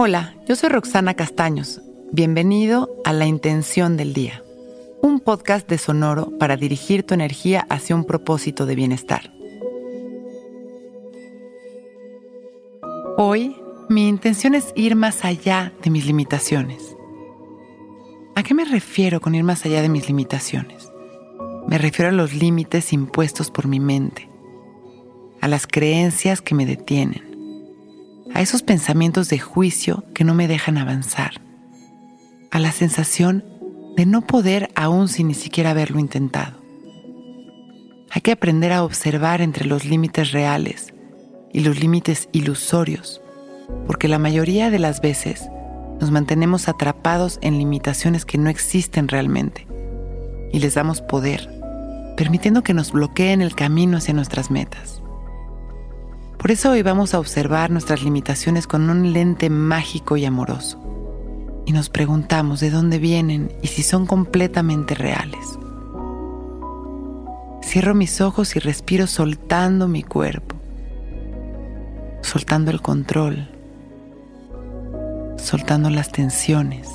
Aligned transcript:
Hola, 0.00 0.36
yo 0.46 0.54
soy 0.54 0.68
Roxana 0.68 1.14
Castaños. 1.14 1.80
Bienvenido 2.12 2.88
a 3.04 3.12
La 3.12 3.26
Intención 3.26 3.96
del 3.96 4.14
Día, 4.14 4.44
un 5.02 5.18
podcast 5.18 5.68
de 5.68 5.76
Sonoro 5.76 6.38
para 6.38 6.56
dirigir 6.56 7.02
tu 7.02 7.14
energía 7.14 7.66
hacia 7.68 7.96
un 7.96 8.04
propósito 8.04 8.64
de 8.64 8.76
bienestar. 8.76 9.32
Hoy, 13.16 13.56
mi 13.88 14.08
intención 14.08 14.54
es 14.54 14.72
ir 14.76 14.94
más 14.94 15.24
allá 15.24 15.72
de 15.82 15.90
mis 15.90 16.06
limitaciones. 16.06 16.96
¿A 18.36 18.44
qué 18.44 18.54
me 18.54 18.66
refiero 18.66 19.20
con 19.20 19.34
ir 19.34 19.42
más 19.42 19.66
allá 19.66 19.82
de 19.82 19.88
mis 19.88 20.06
limitaciones? 20.06 20.92
Me 21.66 21.76
refiero 21.76 22.10
a 22.10 22.14
los 22.14 22.34
límites 22.34 22.92
impuestos 22.92 23.50
por 23.50 23.66
mi 23.66 23.80
mente, 23.80 24.28
a 25.40 25.48
las 25.48 25.66
creencias 25.66 26.40
que 26.40 26.54
me 26.54 26.66
detienen, 26.66 27.27
a 28.34 28.40
esos 28.40 28.62
pensamientos 28.62 29.28
de 29.28 29.38
juicio 29.38 30.04
que 30.14 30.24
no 30.24 30.34
me 30.34 30.48
dejan 30.48 30.78
avanzar, 30.78 31.40
a 32.50 32.58
la 32.58 32.72
sensación 32.72 33.44
de 33.96 34.06
no 34.06 34.22
poder 34.22 34.70
aún 34.74 35.08
sin 35.08 35.28
ni 35.28 35.34
siquiera 35.34 35.70
haberlo 35.70 35.98
intentado. 35.98 36.58
Hay 38.10 38.20
que 38.22 38.32
aprender 38.32 38.72
a 38.72 38.84
observar 38.84 39.40
entre 39.40 39.66
los 39.66 39.84
límites 39.84 40.32
reales 40.32 40.94
y 41.52 41.60
los 41.60 41.80
límites 41.80 42.28
ilusorios, 42.32 43.20
porque 43.86 44.08
la 44.08 44.18
mayoría 44.18 44.70
de 44.70 44.78
las 44.78 45.00
veces 45.00 45.48
nos 46.00 46.10
mantenemos 46.10 46.68
atrapados 46.68 47.38
en 47.42 47.58
limitaciones 47.58 48.24
que 48.24 48.38
no 48.38 48.50
existen 48.50 49.08
realmente 49.08 49.66
y 50.52 50.60
les 50.60 50.74
damos 50.74 51.02
poder, 51.02 51.48
permitiendo 52.16 52.62
que 52.62 52.74
nos 52.74 52.92
bloqueen 52.92 53.42
el 53.42 53.54
camino 53.54 53.98
hacia 53.98 54.14
nuestras 54.14 54.50
metas. 54.50 55.02
Por 56.38 56.52
eso 56.52 56.70
hoy 56.70 56.82
vamos 56.82 57.14
a 57.14 57.18
observar 57.18 57.70
nuestras 57.70 58.02
limitaciones 58.02 58.68
con 58.68 58.88
un 58.88 59.12
lente 59.12 59.50
mágico 59.50 60.16
y 60.16 60.24
amoroso. 60.24 60.80
Y 61.66 61.72
nos 61.72 61.90
preguntamos 61.90 62.60
de 62.60 62.70
dónde 62.70 62.98
vienen 62.98 63.52
y 63.60 63.66
si 63.66 63.82
son 63.82 64.06
completamente 64.06 64.94
reales. 64.94 65.58
Cierro 67.62 67.94
mis 67.94 68.20
ojos 68.20 68.54
y 68.54 68.60
respiro 68.60 69.06
soltando 69.08 69.88
mi 69.88 70.04
cuerpo, 70.04 70.56
soltando 72.22 72.70
el 72.70 72.80
control, 72.80 73.48
soltando 75.36 75.90
las 75.90 76.12
tensiones. 76.12 76.88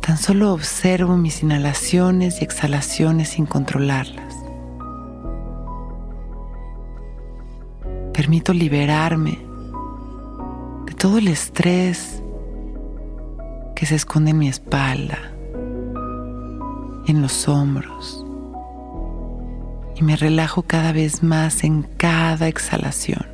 Tan 0.00 0.18
solo 0.18 0.52
observo 0.52 1.16
mis 1.16 1.42
inhalaciones 1.42 2.42
y 2.42 2.44
exhalaciones 2.44 3.30
sin 3.30 3.46
controlarlas. 3.46 4.23
Permito 8.14 8.52
liberarme 8.52 9.40
de 10.86 10.94
todo 10.94 11.18
el 11.18 11.26
estrés 11.26 12.22
que 13.74 13.86
se 13.86 13.96
esconde 13.96 14.30
en 14.30 14.38
mi 14.38 14.48
espalda, 14.48 15.18
en 17.08 17.20
los 17.20 17.48
hombros. 17.48 18.24
Y 19.96 20.04
me 20.04 20.14
relajo 20.14 20.62
cada 20.62 20.92
vez 20.92 21.24
más 21.24 21.64
en 21.64 21.82
cada 21.82 22.46
exhalación. 22.46 23.26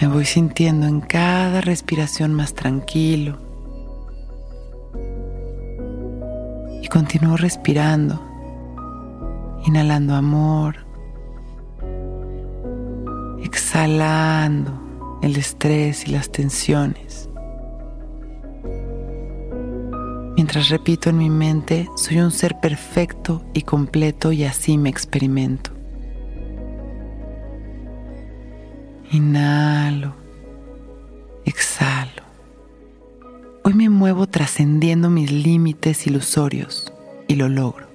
Me 0.00 0.08
voy 0.08 0.24
sintiendo 0.24 0.88
en 0.88 1.00
cada 1.00 1.60
respiración 1.60 2.34
más 2.34 2.54
tranquilo. 2.54 3.38
Y 6.82 6.88
continúo 6.88 7.36
respirando, 7.36 8.20
inhalando 9.64 10.16
amor, 10.16 10.89
exhalando 13.50 15.18
el 15.22 15.36
estrés 15.36 16.06
y 16.06 16.12
las 16.12 16.30
tensiones. 16.30 17.28
Mientras 20.36 20.68
repito 20.68 21.10
en 21.10 21.18
mi 21.18 21.30
mente, 21.30 21.88
soy 21.96 22.20
un 22.20 22.30
ser 22.30 22.60
perfecto 22.60 23.42
y 23.52 23.62
completo 23.62 24.30
y 24.30 24.44
así 24.44 24.78
me 24.78 24.88
experimento. 24.88 25.72
Inhalo, 29.10 30.14
exhalo. 31.44 32.22
Hoy 33.64 33.74
me 33.74 33.88
muevo 33.88 34.28
trascendiendo 34.28 35.10
mis 35.10 35.32
límites 35.32 36.06
ilusorios 36.06 36.92
y 37.26 37.34
lo 37.34 37.48
logro. 37.48 37.90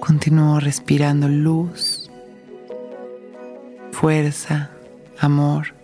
Continúo 0.00 0.58
respirando 0.58 1.28
luz, 1.28 1.97
fuerza, 3.98 4.70
amor. 5.18 5.74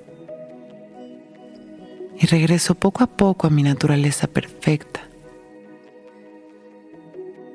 Y 2.20 2.26
regreso 2.26 2.76
poco 2.76 3.02
a 3.02 3.08
poco 3.08 3.48
a 3.48 3.50
mi 3.50 3.64
naturaleza 3.64 4.28
perfecta. 4.28 5.00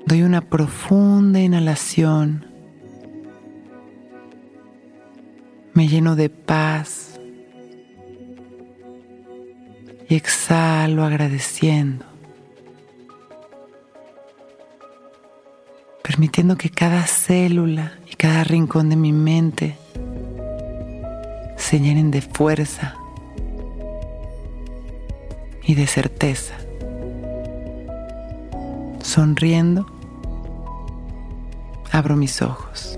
Doy 0.05 0.23
una 0.23 0.41
profunda 0.41 1.39
inhalación 1.39 2.45
me 5.73 5.87
lleno 5.87 6.17
de 6.17 6.29
paz 6.29 7.17
y 10.09 10.15
exhalo 10.15 11.05
agradeciendo, 11.05 12.05
permitiendo 16.03 16.57
que 16.57 16.69
cada 16.69 17.07
célula 17.07 17.93
y 18.11 18.15
cada 18.15 18.43
rincón 18.43 18.89
de 18.89 18.97
mi 18.97 19.13
mente 19.13 19.78
se 21.69 21.80
llenen 21.80 22.09
de 22.09 22.24
fuerza 22.24 22.96
y 25.62 25.75
de 25.75 25.85
certeza. 25.85 26.56
Sonriendo, 29.03 29.85
abro 31.91 32.16
mis 32.16 32.41
ojos. 32.41 32.97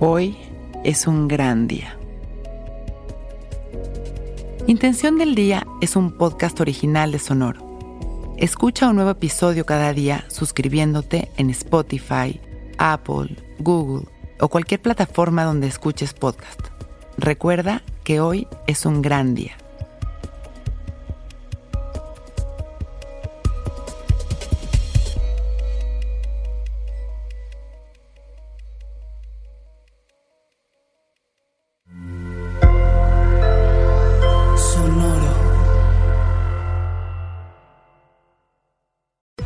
Hoy 0.00 0.38
es 0.82 1.06
un 1.06 1.28
gran 1.28 1.68
día. 1.68 1.98
Intención 4.66 5.18
del 5.18 5.34
Día 5.34 5.66
es 5.82 5.94
un 5.94 6.10
podcast 6.16 6.58
original 6.58 7.12
de 7.12 7.18
Sonoro. 7.18 8.34
Escucha 8.38 8.88
un 8.88 8.96
nuevo 8.96 9.10
episodio 9.10 9.66
cada 9.66 9.92
día 9.92 10.24
suscribiéndote 10.28 11.30
en 11.36 11.50
Spotify, 11.50 12.40
Apple, 12.78 13.36
Google 13.58 14.15
o 14.40 14.48
cualquier 14.48 14.80
plataforma 14.80 15.44
donde 15.44 15.66
escuches 15.66 16.14
podcast. 16.14 16.60
Recuerda 17.16 17.82
que 18.04 18.20
hoy 18.20 18.46
es 18.66 18.86
un 18.86 19.02
gran 19.02 19.34
día. 19.34 19.56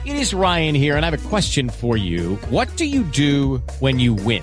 It 0.04 0.16
is 0.16 0.34
Ryan 0.34 0.74
here, 0.74 0.96
and 0.96 1.04
I 1.04 1.10
have 1.10 1.26
a 1.26 1.28
question 1.28 1.68
for 1.68 1.96
you. 1.96 2.36
What 2.50 2.74
do 2.76 2.84
you 2.84 3.04
do 3.04 3.62
when 3.80 3.98
you 3.98 4.14
win? 4.14 4.42